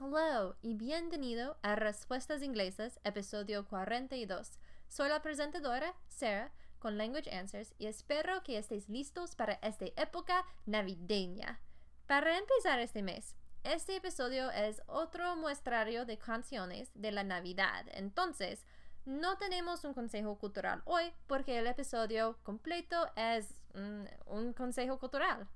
[0.00, 4.52] Hello y bienvenido a Respuestas Inglesas, episodio 42.
[4.86, 10.44] Soy la presentadora, Sarah, con Language Answers y espero que estéis listos para esta época
[10.66, 11.60] navideña.
[12.06, 13.34] Para empezar este mes,
[13.64, 18.64] este episodio es otro muestrario de canciones de la Navidad, entonces
[19.04, 25.48] no tenemos un consejo cultural hoy porque el episodio completo es mm, un consejo cultural.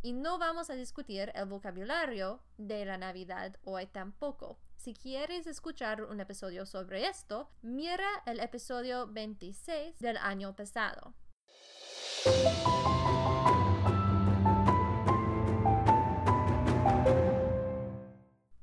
[0.00, 4.60] Y no vamos a discutir el vocabulario de la Navidad hoy tampoco.
[4.76, 11.14] Si quieres escuchar un episodio sobre esto, mira el episodio 26 del año pasado.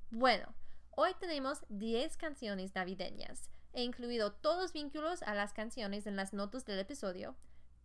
[0.09, 0.55] Bueno,
[0.91, 3.49] hoy tenemos 10 canciones navideñas.
[3.73, 7.35] He incluido todos los vínculos a las canciones en las notas del episodio.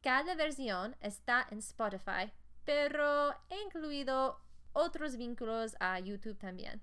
[0.02, 2.32] Cada versión está en Spotify
[2.70, 4.38] pero he incluido
[4.74, 6.80] otros vínculos a YouTube también.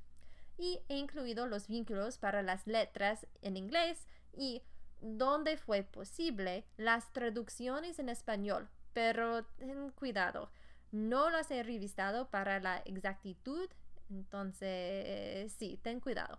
[0.57, 4.63] Y he incluido los vínculos para las letras en inglés y,
[4.99, 8.67] donde fue posible, las traducciones en español.
[8.91, 10.51] Pero ten cuidado,
[10.91, 13.69] no las he revisado para la exactitud,
[14.09, 16.37] entonces sí, ten cuidado.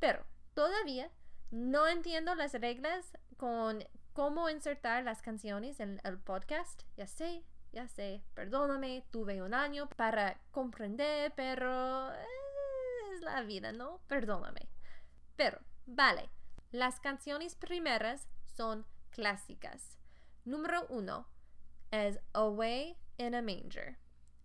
[0.00, 1.08] Pero todavía
[1.52, 6.82] no entiendo las reglas con cómo insertar las canciones en el podcast.
[6.96, 14.00] Ya sé, ya sé, perdóname, tuve un año para comprender, pero es la vida, ¿no?
[14.08, 14.68] Perdóname.
[15.36, 16.28] Pero, vale,
[16.70, 19.98] las canciones primeras son clásicas.
[20.44, 21.26] Número uno
[21.90, 23.98] es Away in a Manger.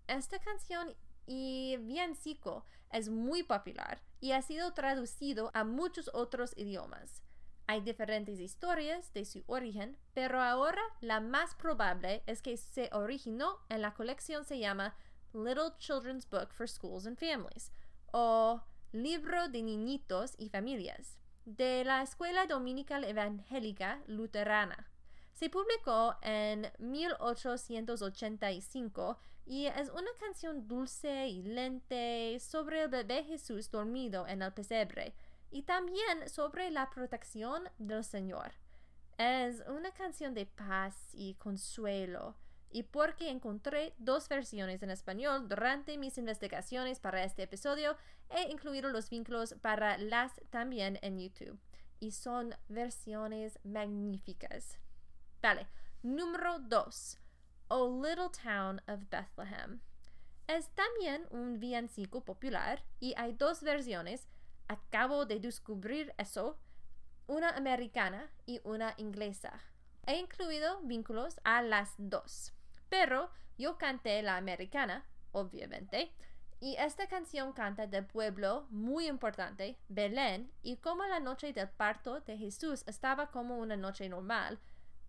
[0.08, 7.22] Esta canción y villancico es muy popular y ha sido traducido a muchos otros idiomas.
[7.70, 13.58] Hay diferentes historias de su origen, pero ahora la más probable es que se originó
[13.68, 14.96] en la colección se llama
[15.34, 17.74] Little Children's Book for Schools and Families
[18.14, 18.62] o
[18.94, 24.90] Libro de Niñitos y Familias de la Escuela Dominical Evangélica Luterana.
[25.34, 33.70] Se publicó en 1885 y es una canción dulce y lente sobre el bebé Jesús
[33.70, 35.14] dormido en el pesebre
[35.52, 38.52] y también sobre la protección del Señor.
[39.18, 42.36] Es una canción de paz y consuelo,
[42.70, 47.96] y porque encontré dos versiones en español durante mis investigaciones para este episodio,
[48.30, 51.60] he incluido los vínculos para las también en YouTube,
[52.00, 54.78] y son versiones magníficas.
[55.42, 55.68] Vale,
[56.04, 57.20] número 2.
[57.70, 59.82] O Little Town of Bethlehem.
[60.48, 64.28] Es también un villancico popular y hay dos versiones
[64.68, 66.60] acabo de descubrir eso,
[67.28, 69.62] una americana y una inglesa.
[70.06, 72.54] He incluido vínculos a las dos,
[72.90, 76.14] pero yo canté la americana, obviamente,
[76.60, 82.22] y esta canción canta del pueblo muy importante, Belén, y cómo la noche del parto
[82.22, 84.60] de Jesús estaba como una noche normal,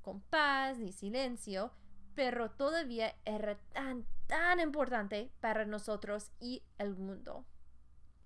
[0.02, 1.72] con paz y silencio,
[2.14, 7.46] pero todavía era tan, tan importante para nosotros y el mundo.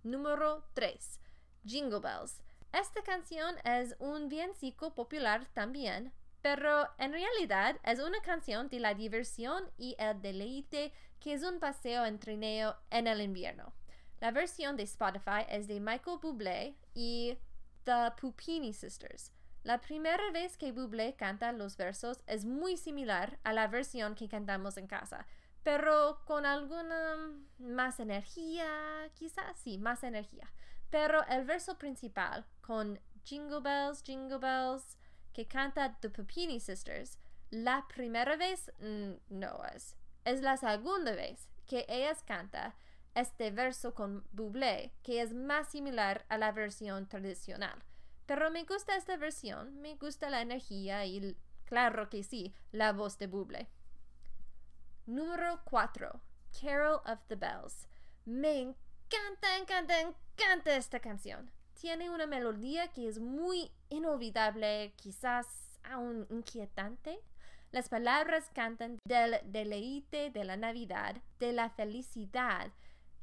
[0.02, 1.20] Número 3.
[1.64, 2.42] Jingle Bells.
[2.72, 8.94] Esta canción es un villancico popular también, pero en realidad es una canción de la
[8.94, 13.72] diversión y el deleite que es un paseo en trineo en el invierno.
[14.20, 17.38] La versión de Spotify es de Michael Bublé y
[17.84, 19.30] The Pupini Sisters.
[19.62, 24.28] La primera vez que Bublé canta los versos es muy similar a la versión que
[24.28, 25.28] cantamos en casa,
[25.62, 27.16] pero con alguna
[27.58, 30.52] más energía, quizás sí, más energía.
[30.90, 34.98] Pero el verso principal, con Jingle Bells, Jingle Bells,
[35.32, 37.18] que canta The Pupini Sisters,
[37.50, 39.96] la primera vez mm, no es.
[40.24, 42.74] Es la segunda vez que ellas canta
[43.14, 47.82] este verso con Bublé, que es más similar a la versión tradicional.
[48.26, 53.18] Pero me gusta esta versión, me gusta la energía y, claro que sí, la voz
[53.18, 53.68] de Bublé.
[55.06, 56.20] Número 4.
[56.60, 57.88] Carol of the Bells.
[58.24, 61.50] Me encanta, encanta, encanta esta canción.
[61.74, 67.18] Tiene una melodía que es muy inolvidable, quizás aún inquietante.
[67.72, 72.70] Las palabras cantan del deleite de la Navidad, de la felicidad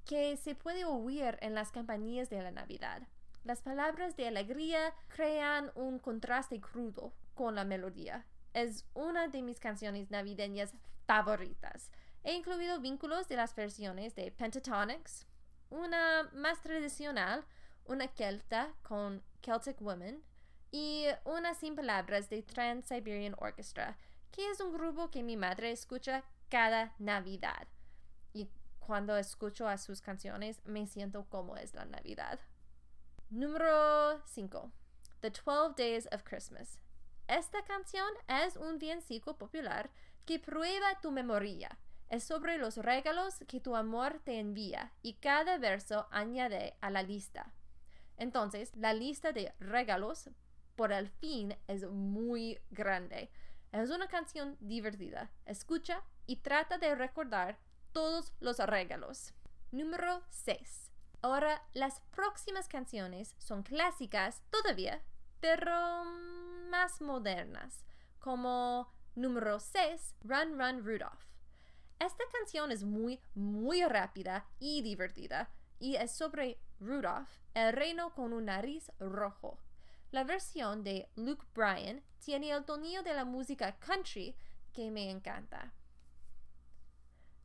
[0.04, 3.08] que se puede oír en las campañas de la Navidad.
[3.46, 9.60] Las palabras de alegría crean un contraste crudo con la melodía es una de mis
[9.60, 10.74] canciones navideñas
[11.06, 11.92] favoritas.
[12.24, 15.26] He incluido vínculos de las versiones de Pentatonics,
[15.70, 17.46] una más tradicional,
[17.86, 20.24] una celta con Celtic Women
[20.72, 23.98] y una sin palabras de Trans-Siberian Orchestra,
[24.32, 27.68] que es un grupo que mi madre escucha cada Navidad.
[28.34, 28.50] Y
[28.80, 32.40] cuando escucho a sus canciones me siento como es la Navidad.
[33.30, 34.72] Número 5.
[35.22, 36.80] The 12 Days of Christmas.
[37.30, 39.92] Esta canción es un villancico popular
[40.26, 41.78] que prueba tu memoria.
[42.10, 47.04] Es sobre los regalos que tu amor te envía y cada verso añade a la
[47.04, 47.54] lista.
[48.18, 50.32] Entonces, la lista de regalos
[50.76, 53.30] por el fin es muy grande.
[53.72, 55.30] Es una canción divertida.
[55.46, 57.60] Escucha y trata de recordar
[57.92, 59.36] todos los regalos.
[59.72, 60.92] Número 6.
[61.22, 65.04] Ahora, las próximas canciones son clásicas todavía,
[65.40, 66.06] pero
[66.70, 67.86] más modernas,
[68.20, 71.26] como número 6, Run Run Rudolph.
[72.00, 75.50] Esta canción es muy, muy rápida y divertida
[75.80, 79.60] y es sobre Rudolph, el reino con un nariz rojo.
[80.12, 84.36] La versión de Luke Bryan tiene el tonillo de la música country
[84.74, 85.74] que me encanta.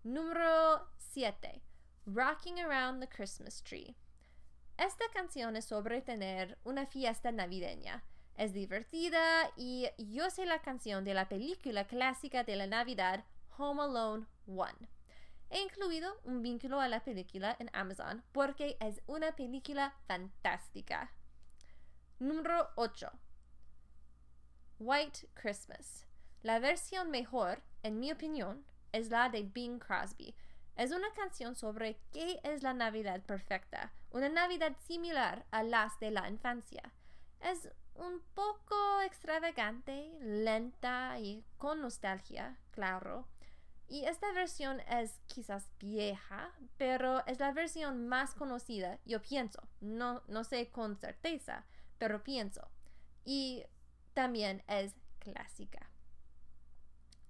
[0.02, 1.62] Número 7.
[2.06, 3.96] Rocking Around the Christmas Tree.
[4.76, 8.02] Esta canción es sobre tener una fiesta navideña.
[8.36, 13.24] Es divertida y yo sé la canción de la película clásica de la Navidad
[13.56, 14.66] Home Alone 1.
[15.50, 21.12] He incluido un vínculo a la película en Amazon porque es una película fantástica.
[22.18, 23.12] Número 8.
[24.80, 26.04] White Christmas.
[26.42, 30.34] La versión mejor, en mi opinión, es la de Bing Crosby.
[30.74, 36.12] Es una canción sobre qué es la Navidad perfecta, una Navidad similar a las de
[36.12, 36.92] la infancia.
[37.40, 43.26] Es un poco extravagante, lenta y con nostalgia, claro.
[43.88, 49.60] Y esta versión es quizás vieja, pero es la versión más conocida, yo pienso.
[49.80, 51.66] No, no sé con certeza,
[51.98, 52.70] pero pienso.
[53.24, 53.64] Y
[54.14, 55.90] también es clásica.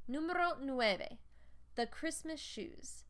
[0.06, 1.18] Número 9.
[1.76, 3.06] The Christmas Shoes.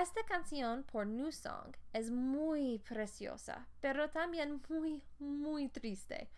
[0.00, 6.30] Esta canción por New Song es muy preciosa, pero también muy, muy triste.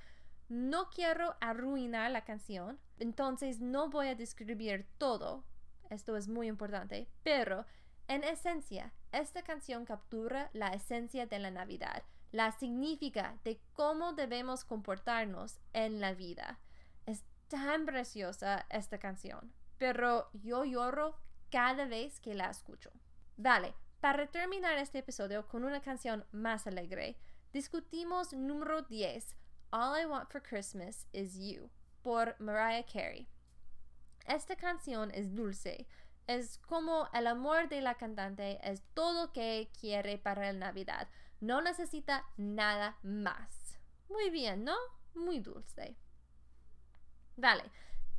[0.48, 5.44] No quiero arruinar la canción, entonces no voy a describir todo.
[5.90, 7.66] Esto es muy importante, pero
[8.08, 12.02] en esencia, esta canción captura la esencia de la Navidad,
[12.32, 16.58] la significa de cómo debemos comportarnos en la vida.
[17.04, 21.18] Es tan preciosa esta canción, pero yo lloro
[21.50, 22.90] cada vez que la escucho.
[23.42, 23.72] Vale,
[24.02, 27.16] para terminar este episodio con una canción más alegre,
[27.54, 29.34] discutimos número 10,
[29.70, 31.70] All I Want for Christmas Is You,
[32.02, 33.26] por Mariah Carey.
[34.26, 35.86] Esta canción es dulce,
[36.26, 41.08] es como el amor de la cantante es todo que quiere para la Navidad,
[41.40, 43.78] no necesita nada más.
[44.10, 44.76] Muy bien, ¿no?
[45.14, 45.96] Muy dulce.
[47.38, 47.62] Vale,